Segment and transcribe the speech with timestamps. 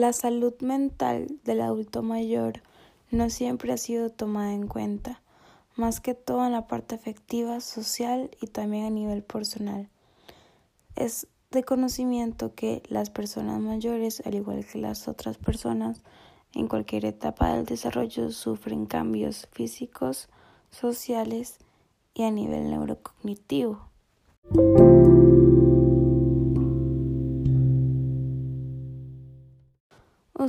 [0.00, 2.62] La salud mental del adulto mayor
[3.10, 5.20] no siempre ha sido tomada en cuenta,
[5.76, 9.90] más que todo en la parte afectiva, social y también a nivel personal.
[10.96, 16.00] Es de conocimiento que las personas mayores, al igual que las otras personas,
[16.54, 20.30] en cualquier etapa del desarrollo sufren cambios físicos,
[20.70, 21.58] sociales
[22.14, 23.90] y a nivel neurocognitivo.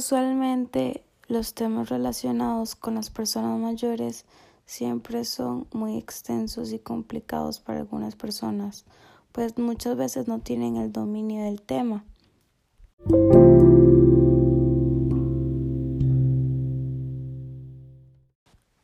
[0.04, 4.26] Usualmente los temas relacionados con las personas mayores
[4.66, 8.84] siempre son muy extensos y complicados para algunas personas,
[9.32, 12.04] pues muchas veces no tienen el dominio del tema.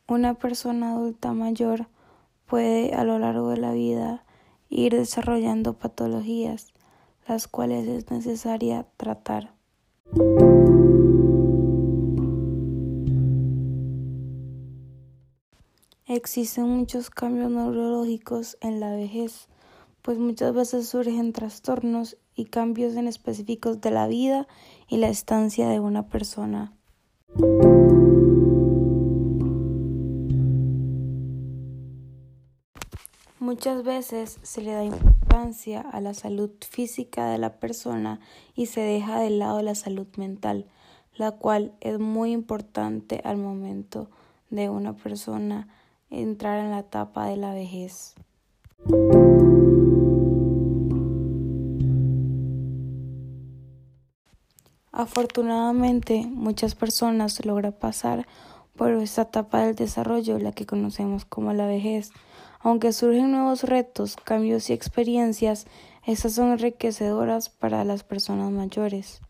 [0.07, 1.87] Una persona adulta mayor
[2.45, 4.23] puede a lo largo de la vida
[4.69, 6.73] ir desarrollando patologías,
[7.27, 9.55] las cuales es necesaria tratar.
[16.27, 19.47] Existen muchos cambios neurológicos en la vejez,
[20.01, 24.45] pues muchas veces surgen trastornos y cambios en específicos de la vida
[24.89, 26.73] y la estancia de una persona.
[33.39, 38.19] Muchas veces se le da importancia a la salud física de la persona
[38.53, 40.65] y se deja de lado la salud mental,
[41.15, 44.09] la cual es muy importante al momento
[44.49, 45.69] de una persona
[46.09, 48.15] entrar en la etapa de la vejez.
[54.91, 58.25] Afortunadamente, muchas personas logran pasar
[58.75, 62.11] por esta etapa del desarrollo, la que conocemos como la vejez.
[62.59, 65.67] Aunque surgen nuevos retos, cambios y experiencias,
[66.05, 69.21] estas son enriquecedoras para las personas mayores.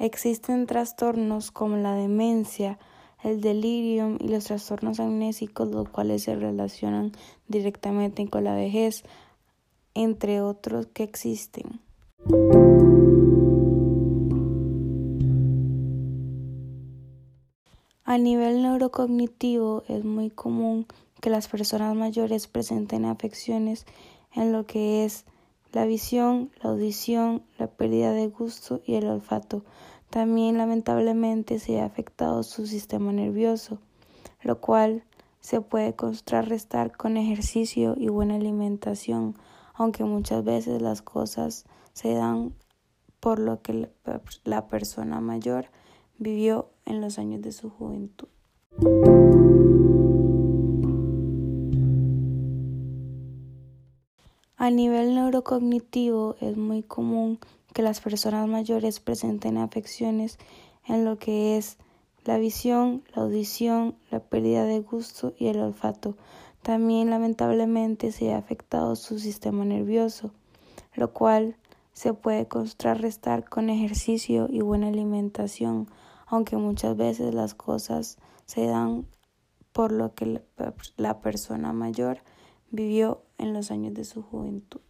[0.00, 2.78] Existen trastornos como la demencia,
[3.22, 7.12] el delirium y los trastornos amnésicos, los cuales se relacionan
[7.48, 9.04] directamente con la vejez,
[9.92, 11.82] entre otros que existen.
[18.04, 20.86] A nivel neurocognitivo es muy común
[21.20, 23.84] que las personas mayores presenten afecciones
[24.32, 25.26] en lo que es
[25.72, 29.64] la visión, la audición, la pérdida de gusto y el olfato.
[30.10, 33.78] También lamentablemente se ha afectado su sistema nervioso,
[34.42, 35.04] lo cual
[35.40, 39.36] se puede contrarrestar con ejercicio y buena alimentación,
[39.74, 42.54] aunque muchas veces las cosas se dan
[43.20, 43.90] por lo que
[44.44, 45.66] la persona mayor
[46.18, 48.28] vivió en los años de su juventud.
[54.70, 57.40] A nivel neurocognitivo es muy común
[57.74, 60.38] que las personas mayores presenten afecciones
[60.86, 61.76] en lo que es
[62.24, 66.16] la visión, la audición, la pérdida de gusto y el olfato.
[66.62, 70.30] También lamentablemente se ha afectado su sistema nervioso,
[70.94, 71.56] lo cual
[71.92, 75.88] se puede contrarrestar con ejercicio y buena alimentación,
[76.28, 79.04] aunque muchas veces las cosas se dan
[79.72, 80.44] por lo que
[80.96, 82.22] la persona mayor
[82.70, 84.80] vivió en los años de su juventud.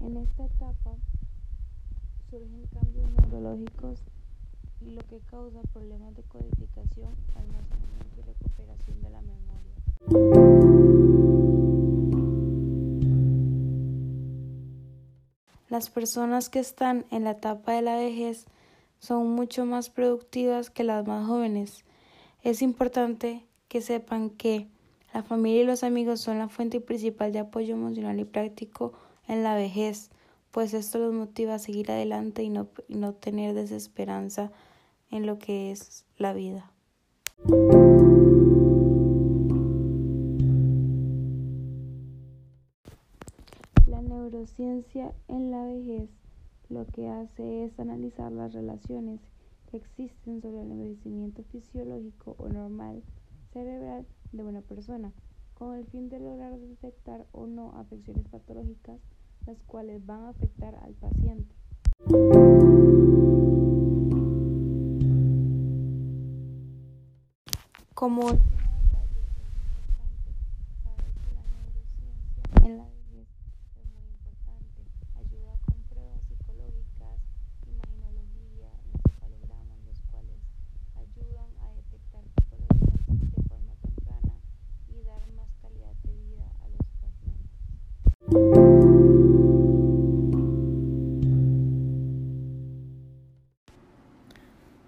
[0.00, 0.96] En esta etapa
[2.30, 4.02] surgen cambios neurológicos
[4.80, 9.48] y lo que causa problemas de codificación, almacenamiento y recuperación de la memoria.
[15.68, 18.46] Las personas que están en la etapa de la vejez
[18.98, 21.84] son mucho más productivas que las más jóvenes.
[22.42, 24.68] Es importante que sepan que
[25.14, 28.92] la familia y los amigos son la fuente principal de apoyo emocional y práctico
[29.26, 30.10] en la vejez,
[30.50, 34.50] pues esto los motiva a seguir adelante y no, no tener desesperanza
[35.10, 36.70] en lo que es la vida.
[43.86, 46.10] La neurociencia en la vejez
[46.68, 49.20] lo que hace es analizar las relaciones
[49.70, 53.02] que existen sobre el envejecimiento fisiológico o normal
[53.52, 55.12] cerebral de una persona,
[55.54, 59.00] con el fin de lograr detectar o no afecciones patológicas
[59.46, 61.54] las cuales van a afectar al paciente.
[67.94, 68.38] Como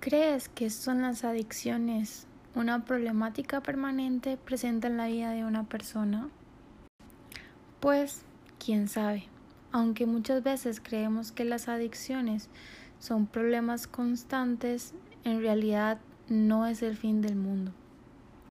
[0.00, 6.30] ¿Crees que son las adicciones una problemática permanente presente en la vida de una persona?
[7.80, 8.22] Pues,
[8.58, 9.24] quién sabe.
[9.72, 12.48] Aunque muchas veces creemos que las adicciones
[12.98, 14.94] son problemas constantes,
[15.24, 15.98] en realidad
[16.30, 17.72] no es el fin del mundo.